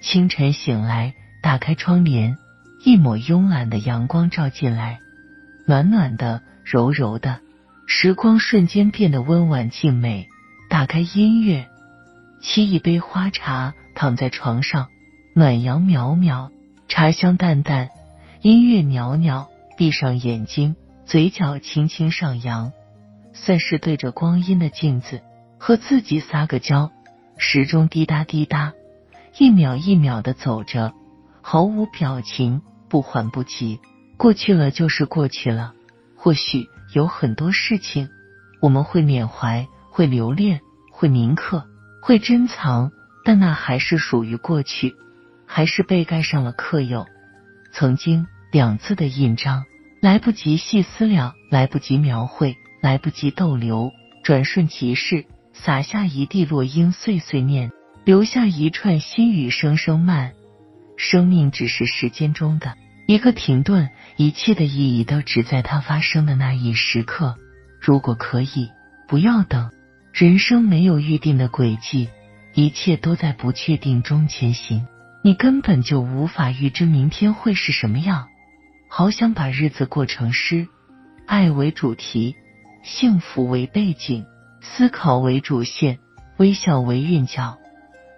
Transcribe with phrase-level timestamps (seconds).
[0.00, 2.36] 清晨醒来，打开窗帘，
[2.84, 4.98] 一抹慵懒的阳光照进来，
[5.66, 7.38] 暖暖的，柔柔的，
[7.86, 10.28] 时光瞬间变得温婉静美。
[10.68, 11.68] 打开音乐，
[12.42, 14.88] 沏一杯花茶，躺在床上，
[15.32, 16.50] 暖阳渺渺，
[16.88, 17.90] 茶香淡淡，
[18.42, 19.48] 音乐袅袅。
[19.80, 20.76] 闭上眼睛，
[21.06, 22.70] 嘴角轻轻上扬，
[23.32, 25.22] 算是对着光阴的镜子
[25.58, 26.92] 和自己撒个娇。
[27.38, 28.74] 时钟滴答滴答。
[29.38, 30.92] 一秒一秒的走着，
[31.40, 33.80] 毫无表情，不缓不急。
[34.18, 35.72] 过去了就是过去了。
[36.14, 38.10] 或许有很多事情，
[38.60, 40.60] 我们会缅怀，会留恋，
[40.92, 41.64] 会铭刻，
[42.02, 42.92] 会珍藏，
[43.24, 44.94] 但那还是属于过去，
[45.46, 47.06] 还是被盖上了刻有
[47.72, 49.64] “曾经”两字的印章。
[50.00, 53.92] 来不及细思量，来不及描绘，来不及逗留，
[54.24, 57.70] 转瞬即逝，洒下一地落英碎碎念。
[58.02, 60.32] 留下一串心语，声声慢。
[60.96, 62.74] 生命只是时间中的
[63.06, 67.36] 一个停顿，一切的意义都只在它发生的那一时刻。
[67.78, 68.70] 如果可以，
[69.06, 69.70] 不要等。
[70.14, 72.08] 人生没有预定的轨迹，
[72.54, 74.86] 一切都在不确定中前行。
[75.22, 78.29] 你根本就无法预知明天会是什么样。
[78.92, 80.66] 好想把日子过成诗，
[81.24, 82.34] 爱为主题，
[82.82, 84.26] 幸福为背景，
[84.60, 86.00] 思考为主线，
[86.38, 87.56] 微笑为韵脚。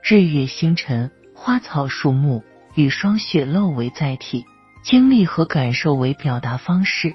[0.02, 2.42] 日月星辰、花草树木、
[2.74, 4.46] 雨霜雪漏为载体，
[4.82, 7.14] 经历和感受为表达方式，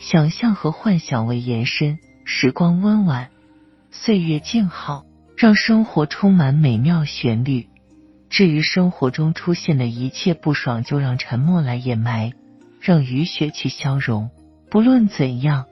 [0.00, 2.00] 想象和幻想为延伸。
[2.24, 3.30] 时光温婉，
[3.92, 5.04] 岁月静好，
[5.36, 7.68] 让生活充满美妙旋律。
[8.28, 12.32] 至于生活中出现的一切不爽，就让沉默来掩埋，
[12.88, 14.30] 让雨雪去消融。
[14.70, 15.66] 不论怎样，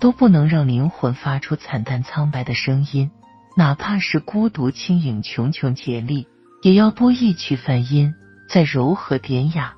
[0.00, 3.10] 都不能让灵魂发出惨淡苍白的声音。
[3.58, 6.26] 哪怕是孤独轻影茕茕孑立，
[6.62, 8.14] 也要拨一曲梵音，
[8.48, 9.74] 在柔和典雅、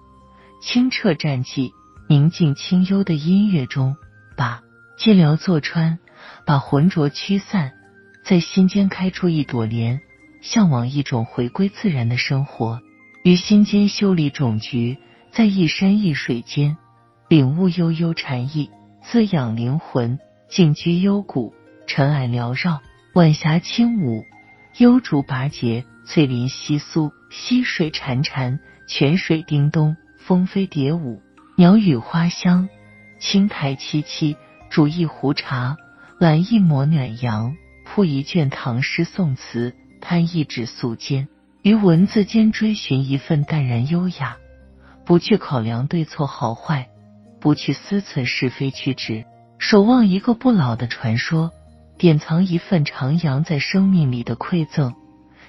[0.62, 1.72] 清澈湛寂、
[2.08, 3.96] 宁静清幽的音乐中，
[4.36, 4.62] 把
[4.96, 5.98] 寂寥坐穿，
[6.46, 7.72] 把浑浊驱散，
[8.24, 10.00] 在心间开出一朵莲，
[10.42, 12.78] 向往一种回归自然的生活，
[13.24, 14.96] 于心间修理种菊，
[15.32, 16.76] 在一山一水间
[17.28, 18.70] 领悟悠悠禅意，
[19.02, 20.18] 滋养灵魂，
[20.48, 21.54] 静居幽谷，
[21.86, 22.82] 尘埃缭绕。
[23.14, 24.24] 晚霞轻舞，
[24.76, 31.22] 幽竹拔节，翠林稀疏，溪水潺潺，泉水叮咚，蜂飞蝶舞，
[31.56, 32.68] 鸟语花香。
[33.18, 34.36] 青苔萋萋，
[34.68, 35.78] 煮一壶茶，
[36.18, 37.56] 揽一抹暖阳，
[37.86, 41.26] 铺一卷唐诗宋词，摊一纸素笺，
[41.62, 44.36] 于文字间追寻一份淡然优雅，
[45.06, 46.88] 不去考量对错好坏，
[47.44, 49.26] 不去思忖是非曲直，
[49.58, 51.50] 守望一个不老的传说。
[51.98, 54.94] 典藏一份徜徉在生命里的馈赠，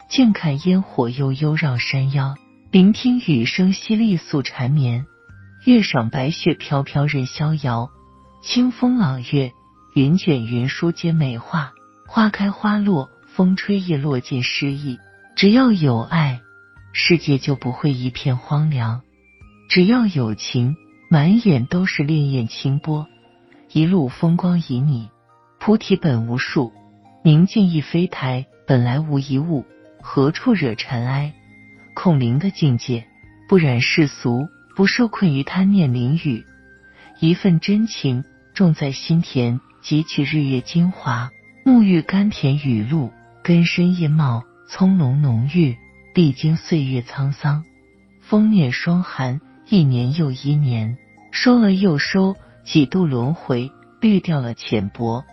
[0.10, 2.36] 静看烟火悠悠绕山腰，
[2.70, 5.06] 聆听雨声淅沥诉缠绵，
[5.64, 7.90] 月赏白雪飘飘任逍遥，
[8.44, 9.54] 清风朗月，
[9.94, 11.72] 云卷云舒皆美化，
[12.06, 15.00] 花开花落，风吹叶落尽诗意。
[15.38, 16.42] 只要有爱，
[16.92, 19.00] 世界就不会一片荒凉；
[19.70, 20.76] 只要有情，
[21.08, 23.08] 满眼都是潋滟清波，
[23.72, 25.10] 一路风光旖旎。
[25.60, 26.72] 菩提本无树，
[27.24, 28.46] 明镜亦非台。
[28.68, 29.64] 本来无一物，
[30.02, 31.34] 何处惹尘埃？
[31.94, 33.06] 空灵的境界，
[33.48, 36.44] 不染世俗，不受困于贪念淋雨。
[37.20, 38.24] 一份真情
[38.56, 41.30] 种在心田，汲取日月精华，
[41.64, 43.12] 沐浴甘甜雨露，
[43.44, 45.78] 根深叶茂，葱茏浓郁。
[46.16, 47.64] 历经岁月沧桑，
[48.22, 50.98] 风念霜寒，一年又一年，
[51.32, 55.24] 收了又收，几度轮回，滤掉了浅薄。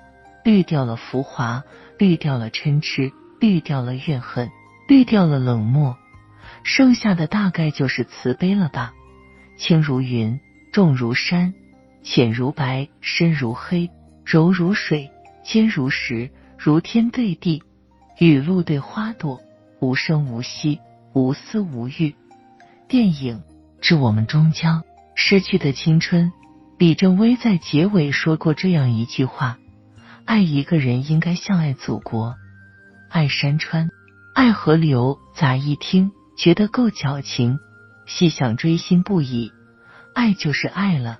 [0.44, 1.62] 滤掉了浮华，
[1.98, 4.50] 滤掉了嗔痴，滤掉了怨恨，
[4.88, 5.96] 滤掉了冷漠，
[6.64, 8.92] 剩下的大概就是慈悲了吧。
[9.56, 10.40] 轻如云，
[10.72, 11.54] 重如山，
[12.02, 13.88] 浅如白，深如黑，
[14.24, 15.10] 柔如水，
[15.44, 17.62] 坚如石，如天对地，
[18.18, 19.40] 雨露对花朵，
[19.78, 20.80] 无声无息，
[21.12, 22.16] 无私无欲。
[22.88, 23.38] 电影
[23.82, 24.84] 《致我们终将
[25.16, 26.30] 失去的青春》，
[26.78, 29.58] 李正威在结尾说过这样一句话。
[30.24, 32.36] 爱一个人应该像爱祖国，
[33.10, 33.90] 爱山川，
[34.34, 35.18] 爱河流。
[35.34, 37.58] 咋一听觉得够矫情，
[38.06, 39.50] 细想追心不已。
[40.14, 41.18] 爱就是爱了，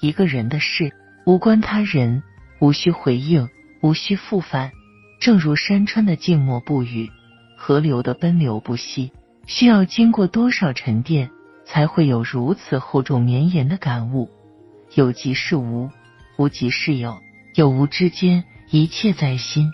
[0.00, 0.92] 一个人的事
[1.24, 2.22] 无关他人，
[2.60, 3.48] 无需回应，
[3.80, 4.72] 无需复返。
[5.18, 7.08] 正如山川的静默不语，
[7.56, 9.12] 河流的奔流不息，
[9.46, 11.30] 需要经过多少沉淀，
[11.72, 14.28] 才会有如此厚重绵延的感悟？
[14.92, 15.88] 有即是无，
[16.36, 17.18] 无即是有，
[17.54, 19.72] 有无之间，一切在心。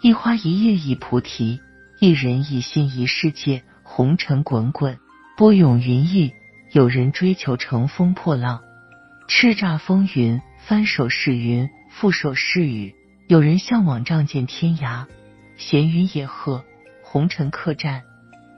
[0.00, 1.58] 一花一叶一菩提，
[1.98, 3.64] 一人一心一世界。
[3.82, 4.96] 红尘滚滚，
[5.36, 6.32] 波涌云翳。
[6.70, 8.60] 有人追求乘风破浪，
[9.26, 12.94] 叱咤风云，翻手是云，覆手是雨；
[13.26, 15.04] 有人向往仗剑天涯，
[15.56, 16.64] 闲云野鹤，
[17.02, 18.02] 红尘客栈，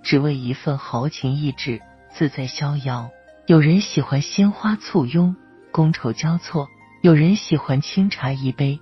[0.03, 1.81] 只为一份豪情意志，
[2.15, 3.11] 自在逍遥。
[3.47, 5.35] 有人喜欢鲜花簇拥，
[5.73, 6.67] 觥筹交错；
[7.03, 8.81] 有人喜欢清茶一杯，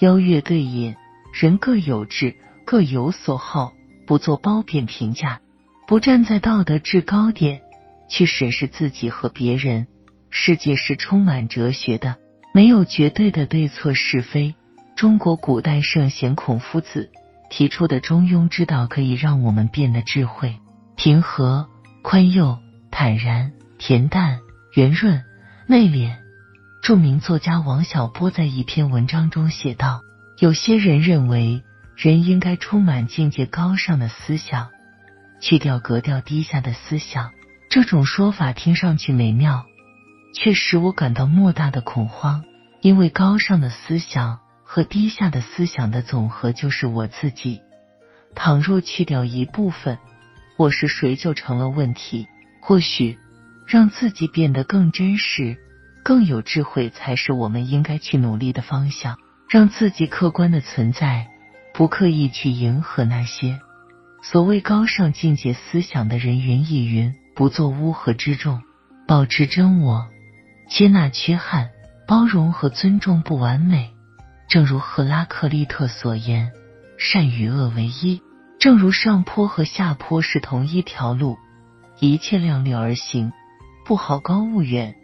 [0.00, 0.94] 邀月对饮。
[1.32, 3.72] 人各有志，各有所好，
[4.06, 5.40] 不做褒贬评价，
[5.88, 7.62] 不站在道德制高点。
[8.06, 9.88] 去审视自己和别人，
[10.30, 12.16] 世界是充满哲学的，
[12.52, 14.54] 没有绝对的对错是非。
[14.94, 17.10] 中国古代圣贤孔夫子
[17.50, 20.60] 提出的中庸之道，可以让我们变得智慧、
[20.96, 21.66] 平和、
[22.02, 22.58] 宽宥、
[22.96, 24.38] 坦然、恬淡、
[24.72, 25.24] 圆润、
[25.66, 26.14] 内敛。
[26.80, 30.00] 著名作家王小波在一篇文章中写道
[30.38, 31.64] ：“有些人认为，
[31.96, 34.70] 人应该充满境界高尚的思想，
[35.40, 37.32] 去掉格调低下的思想。”
[37.68, 39.66] 这种说法听上去美妙，
[40.32, 42.44] 却使我感到莫大的恐慌。
[42.80, 47.60] 因为高尚的思想和低下的思想的总和就是我自己。
[48.36, 49.98] 倘若去掉一部分，
[50.56, 52.28] 我是谁就成了问题。
[52.66, 53.18] 或许，
[53.66, 55.58] 让自己变得更真实、
[56.02, 59.18] 更有智慧，才是我们应该去努力的方向。
[59.50, 61.26] 让自己客观的存在，
[61.74, 63.60] 不刻意去迎合那些
[64.22, 67.14] 所谓高尚境界思想的人云亦云。
[67.34, 68.62] 不做乌合之众，
[69.06, 70.06] 保持真我，
[70.70, 71.68] 接纳缺憾，
[72.08, 73.90] 包容和尊重不完美。
[74.48, 76.50] 正如赫拉克利特所言
[76.96, 78.22] ：“善与恶为一。”
[78.58, 81.36] 正如上坡和下坡是同一条路，
[82.10, 83.32] 一切量力而行，
[83.86, 84.94] 不好高骛远，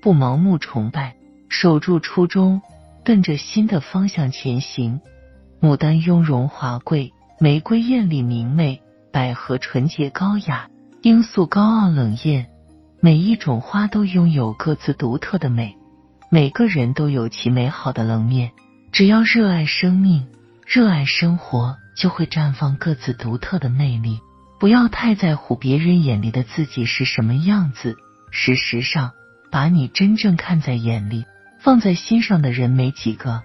[0.00, 1.14] 不盲目崇拜，
[1.48, 2.60] 守住初衷，
[3.04, 5.00] 奔着新的方向前行。
[5.60, 10.68] 牡丹雍容华贵，玫瑰艳丽明媚，百合纯洁高雅。
[11.02, 12.48] 罂粟高傲冷艳，
[13.00, 15.76] 每一种花都拥有各自独特的美，
[16.28, 18.50] 每个人都有其美好的冷面。
[18.90, 20.26] 只要热爱生命，
[20.66, 24.18] 热爱生活，就会绽放各自独特的魅力。
[24.62, 27.96] 不要太在乎别人眼里的自己是什么样子，
[28.30, 29.10] 事实上，
[29.50, 31.24] 把你真正看在眼里、
[31.58, 33.42] 放在心上的人没几个。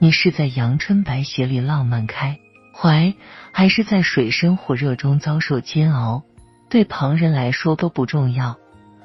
[0.00, 2.40] 你是在阳春白雪里浪漫开
[2.74, 3.14] 怀，
[3.52, 6.24] 还是在水深火热中遭受煎熬？
[6.68, 8.56] 对旁人来说都不重要，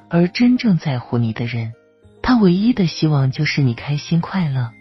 [0.10, 1.74] 而真正在乎你的人，
[2.24, 4.72] 他唯一的希望就是你开心快乐，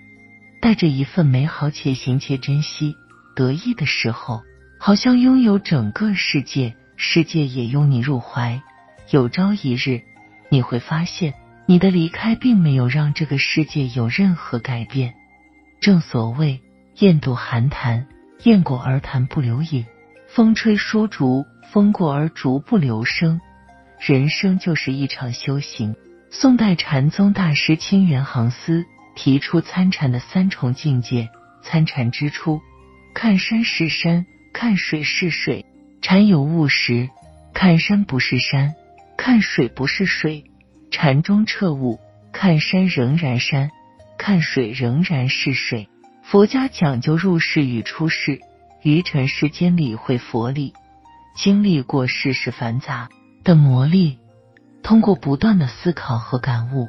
[0.63, 2.95] 带着一份美好且行且珍惜。
[3.37, 4.41] 得意的时候，
[4.83, 8.63] 好像拥有整个世界，世界也拥你入怀。
[9.11, 10.01] 有朝一日，
[10.49, 11.35] 你会发现，
[11.67, 15.13] 你的离开并没有让这个世界有任何改变。
[15.81, 16.63] 正所谓
[16.97, 18.07] “雁渡寒潭，
[18.45, 19.85] 雁过而潭不留影；
[20.27, 21.45] 风吹疏竹”。
[21.71, 23.41] 风过而竹不留声，
[24.01, 25.95] 人生就是一场修行。
[26.29, 28.85] 宋代禅宗大师清源行思
[29.15, 31.29] 提出参禅的三重境界：
[31.63, 32.61] 参禅之初，
[33.15, 35.65] 看山是山，看水是水；
[36.03, 37.09] 禅有悟时，
[37.55, 38.75] 看山不是山，
[39.17, 40.45] 看水不是水；
[40.91, 41.99] 禅中彻悟，
[42.33, 43.71] 看山仍然山，
[44.19, 45.89] 看水仍然是水。
[46.23, 48.41] 佛家讲究入世与出世，
[48.83, 50.75] 于尘世间理会佛理。
[51.37, 53.09] 经历过世事繁杂
[53.45, 54.19] 的磨砺，
[54.83, 56.89] 通过不断的思考和感悟，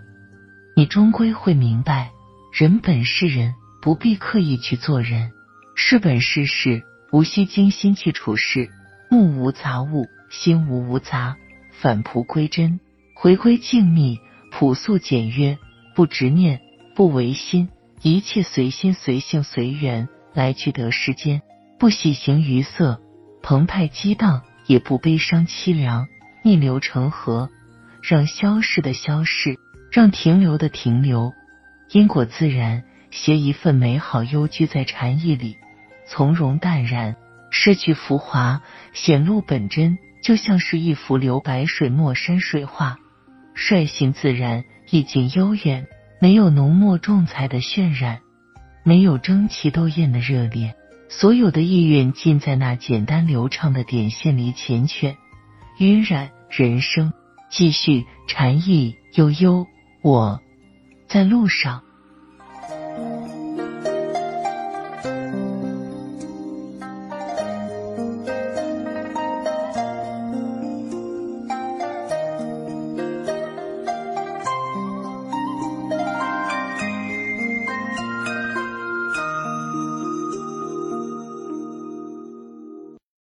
[0.75, 2.12] 你终归会明白，
[2.51, 5.29] 人本是人，不必刻意去做人；
[5.75, 8.70] 事本是事，无需精心去处事。
[9.10, 11.36] 目无杂物，心无无杂，
[11.72, 12.80] 返璞归真，
[13.13, 14.18] 回归静谧，
[14.51, 15.58] 朴素简约，
[15.94, 16.62] 不执念，
[16.96, 17.70] 不违心，
[18.01, 21.41] 一切随心随性随缘，来去得世间，
[21.77, 23.01] 不喜形于色。
[23.44, 26.06] 澎湃激荡，也不悲伤凄凉；
[26.44, 27.50] 逆流成河，
[28.01, 29.58] 让消逝的消逝，
[29.91, 31.34] 让停留的停留。
[31.91, 35.58] 因果自然，携一份美好悠居在禅意里，
[36.13, 37.15] 从容淡然，
[37.51, 42.98] 失去浮华，显露本真，就像是一幅流白水墨山水画，
[43.56, 45.88] 率性自然，意境悠远，
[46.20, 48.20] 没有浓墨重彩的渲染，
[48.84, 50.75] 没有争奇斗艳的热烈。
[51.08, 55.15] 所有的意愿尽在那简单流畅的点线里缱绻
[55.80, 57.13] 晕染人生。
[57.50, 59.65] 继续禅意悠悠，
[60.01, 60.41] 我
[61.08, 61.84] 在路上。